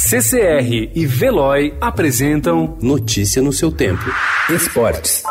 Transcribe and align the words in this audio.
CCR 0.00 0.92
e 0.94 1.06
Veloy 1.06 1.74
apresentam 1.80 2.78
Notícia 2.80 3.42
no 3.42 3.52
seu 3.52 3.72
tempo. 3.72 4.04
Esportes. 4.48 5.24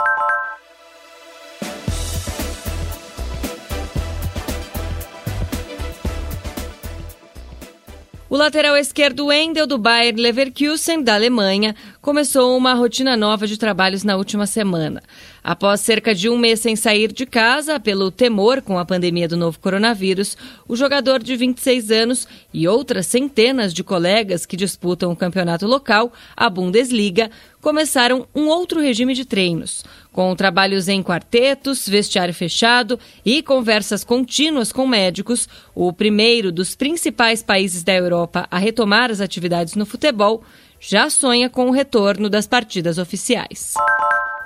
O 8.30 8.36
lateral 8.36 8.75
esquerdo 8.75 9.27
Wendel 9.27 9.66
do 9.66 9.77
Bayer 9.77 10.14
Leverkusen, 10.18 11.02
da 11.02 11.15
Alemanha, 11.15 11.73
começou 12.08 12.55
uma 12.55 12.74
rotina 12.74 13.18
nova 13.18 13.46
de 13.46 13.58
trabalhos 13.58 14.05
na 14.05 14.16
última 14.16 14.48
semana. 14.48 15.04
Após 15.44 15.82
cerca 15.82 16.16
de 16.16 16.30
um 16.30 16.38
mês 16.38 16.62
sem 16.62 16.73
sair 16.73 17.12
de 17.12 17.26
casa, 17.26 17.82
pelo 17.82 18.10
temor 18.10 18.62
com 18.62 18.80
a 18.80 18.86
pandemia 18.86 19.28
do 19.28 19.36
novo 19.36 19.60
coronavírus, 19.60 20.38
o 20.70 20.76
jogador 20.78 21.22
de 21.22 21.36
26 21.36 21.91
anos 21.91 22.26
e 22.54 22.66
outras 22.66 23.08
centenas 23.08 23.73
de 23.73 23.84
colegas 23.84 24.46
que 24.46 24.55
disputam 24.55 25.12
o 25.12 25.18
campeonato 25.18 25.68
local, 25.68 26.14
a 26.34 26.50
Bundesliga, 26.50 27.30
começaram 27.59 28.26
um 28.34 28.48
outro 28.48 28.80
regime 28.80 29.14
de 29.14 29.26
treinos, 29.26 29.84
com 30.14 30.34
trabalhos 30.34 30.88
em 30.88 31.03
quartetos, 31.03 31.89
vestiário 31.89 32.34
fechado 32.34 32.98
e 33.26 33.44
conversas 33.44 34.05
contínuas 34.05 34.72
com 34.72 34.88
médicos. 34.88 35.50
O 35.76 35.92
primeiro 35.92 36.53
dos 36.53 36.73
principais 36.73 37.44
países 37.44 37.84
da 37.84 37.94
Europa 37.94 38.48
a 38.50 38.58
retomar 38.58 39.12
as 39.12 39.20
atividades 39.20 39.76
no 39.76 39.86
futebol 39.86 40.42
já 40.80 41.09
sonha 41.09 41.49
com 41.49 41.67
o 41.67 41.72
retorno 41.72 42.30
das 42.30 42.48
partidas 42.48 42.98
oficiais. 42.98 43.73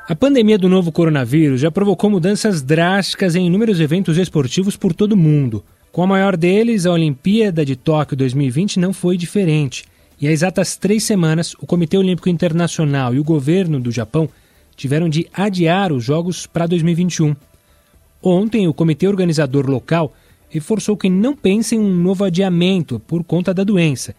A 0.08 0.16
pandemia 0.16 0.58
do 0.58 0.70
novo 0.70 0.92
coronavírus 0.92 1.62
já 1.62 1.70
provocou 1.70 2.10
mudanças 2.10 2.62
drásticas 2.62 3.36
em 3.36 3.48
inúmeros 3.48 3.80
eventos 3.80 4.18
esportivos 4.18 4.76
por 4.76 4.94
todo 4.94 5.14
o 5.14 5.18
mundo. 5.18 5.64
Com 5.92 6.04
a 6.04 6.08
maior 6.08 6.38
deles, 6.38 6.86
a 6.86 6.92
Olimpíada 6.92 7.66
de 7.66 7.76
Tóquio 7.76 8.18
2020 8.18 8.80
não 8.80 8.94
foi 8.94 9.18
diferente. 9.18 9.86
E 10.20 10.28
há 10.28 10.32
exatas 10.32 10.78
três 10.78 11.04
semanas, 11.04 11.54
o 11.60 11.66
Comitê 11.66 11.98
Olímpico 11.98 12.30
Internacional 12.30 13.14
e 13.14 13.20
o 13.20 13.24
governo 13.24 13.80
do 13.80 13.92
Japão 13.92 14.30
tiveram 14.76 15.10
de 15.10 15.28
adiar 15.34 15.92
os 15.92 16.04
Jogos 16.04 16.48
para 16.48 16.66
2021. 16.66 17.36
Ontem, 18.24 18.68
o 18.68 18.74
comitê 18.74 19.08
organizador 19.08 19.70
local 19.70 20.14
reforçou 20.50 20.96
que 20.96 21.10
não 21.10 21.36
pensa 21.36 21.76
em 21.76 21.80
um 21.80 21.96
novo 21.96 22.24
adiamento 22.24 23.00
por 23.00 23.24
conta 23.24 23.54
da 23.54 23.64
doença 23.64 24.16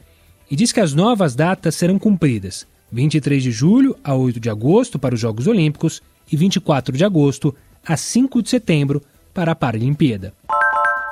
e 0.50 0.56
diz 0.56 0.72
que 0.72 0.80
as 0.80 0.92
novas 0.92 1.34
datas 1.34 1.74
serão 1.74 1.98
cumpridas. 1.98 2.66
23 2.90 3.42
de 3.42 3.50
julho 3.50 3.96
a 4.04 4.14
8 4.14 4.38
de 4.38 4.50
agosto 4.50 4.98
para 4.98 5.14
os 5.14 5.20
Jogos 5.20 5.46
Olímpicos 5.46 6.02
e 6.30 6.36
24 6.36 6.96
de 6.96 7.04
agosto 7.04 7.54
a 7.86 7.96
5 7.96 8.42
de 8.42 8.50
setembro 8.50 9.02
para 9.32 9.52
a 9.52 9.54
Paralimpíada. 9.54 10.34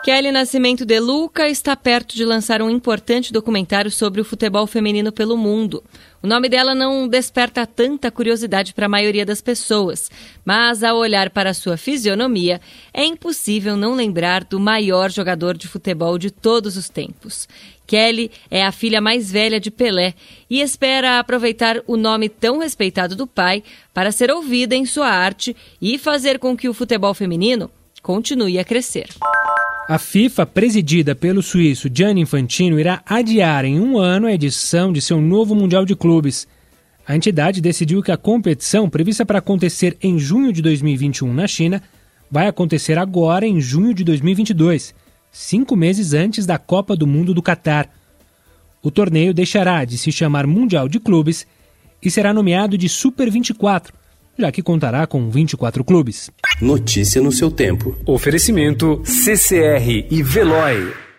Kelly 0.03 0.33
Nascimento 0.33 0.87
de 0.87 0.99
Luca 0.99 1.47
está 1.47 1.77
perto 1.77 2.17
de 2.17 2.25
lançar 2.25 2.63
um 2.63 2.71
importante 2.71 3.31
documentário 3.31 3.91
sobre 3.91 4.19
o 4.19 4.25
futebol 4.25 4.67
feminino 4.67 5.13
pelo 5.13 5.37
mundo. 5.37 5.85
O 6.23 6.27
nome 6.27 6.49
dela 6.49 6.75
não 6.75 7.07
desperta 7.07 7.67
tanta 7.67 8.11
curiosidade 8.11 8.73
para 8.73 8.87
a 8.87 8.89
maioria 8.89 9.27
das 9.27 9.43
pessoas, 9.43 10.11
mas 10.43 10.83
ao 10.83 10.97
olhar 10.97 11.29
para 11.29 11.53
sua 11.53 11.77
fisionomia, 11.77 12.63
é 12.95 13.05
impossível 13.05 13.77
não 13.77 13.95
lembrar 13.95 14.43
do 14.45 14.59
maior 14.59 15.11
jogador 15.11 15.55
de 15.55 15.69
futebol 15.69 16.17
de 16.17 16.31
todos 16.31 16.79
os 16.79 16.89
tempos. 16.89 17.47
Kelly 17.87 18.31
é 18.51 18.65
a 18.65 18.73
filha 18.73 19.03
mais 19.03 19.31
velha 19.31 19.61
de 19.61 19.71
Pelé 19.71 20.15
e 20.49 20.63
espera 20.63 21.19
aproveitar 21.19 21.79
o 21.87 21.99
nome 21.99 22.31
tão 22.31 22.59
respeitado 22.59 23.15
do 23.15 23.27
pai 23.27 23.63
para 23.93 24.13
ser 24.13 24.31
ouvida 24.31 24.75
em 24.75 24.87
sua 24.87 25.09
arte 25.09 25.55
e 25.81 25.99
fazer 25.99 26.39
com 26.39 26.57
que 26.57 26.71
o 26.71 26.75
futebol 26.75 27.13
feminino 27.13 27.71
continue 28.03 28.59
a 28.59 28.65
crescer. 28.65 29.11
A 29.91 29.99
FIFA, 29.99 30.47
presidida 30.47 31.17
pelo 31.17 31.43
suíço 31.43 31.91
Gianni 31.93 32.21
Infantino, 32.21 32.79
irá 32.79 33.03
adiar 33.05 33.65
em 33.65 33.81
um 33.81 33.99
ano 33.99 34.29
a 34.29 34.33
edição 34.33 34.93
de 34.93 35.01
seu 35.01 35.21
novo 35.21 35.53
Mundial 35.53 35.85
de 35.85 35.97
Clubes. 35.97 36.47
A 37.05 37.17
entidade 37.17 37.61
decidiu 37.61 38.01
que 38.01 38.13
a 38.13 38.17
competição, 38.17 38.89
prevista 38.89 39.27
para 39.27 39.41
acontecer 39.41 39.99
em 40.01 40.17
junho 40.17 40.53
de 40.53 40.63
2021 40.63 41.35
na 41.35 41.49
China, 41.49 41.83
vai 42.31 42.47
acontecer 42.47 42.99
agora 42.99 43.45
em 43.45 43.61
junho 43.61 43.93
de 43.93 44.05
2022, 44.05 44.95
cinco 45.33 45.75
meses 45.75 46.15
antes 46.15 46.47
da 46.47 46.57
Copa 46.57 46.95
do 46.95 47.05
Mundo 47.05 47.35
do 47.35 47.43
Catar. 47.43 47.91
O 48.81 48.93
torneio 48.93 49.35
deixará 49.35 49.85
de 49.85 49.99
se 49.99 50.13
chamar 50.13 50.47
Mundial 50.47 50.89
de 50.89 51.01
Clubes 51.01 51.49
e 52.01 52.09
será 52.09 52.33
nomeado 52.33 52.79
de 52.79 52.89
Super 52.89 53.29
24, 53.29 53.93
já 54.41 54.51
que 54.51 54.63
contará 54.63 55.07
com 55.07 55.29
24 55.31 55.85
clubes. 55.85 56.31
Notícia 56.61 57.21
no 57.21 57.31
seu 57.31 57.51
tempo. 57.51 57.97
Oferecimento 58.07 59.01
CCR 59.05 60.07
e 60.11 60.23
Veloy. 60.23 61.10